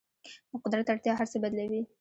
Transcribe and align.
د 0.49 0.53
قدرت 0.63 0.85
اړتیا 0.91 1.13
هر 1.17 1.27
څه 1.31 1.37
بدلوي. 1.43 1.81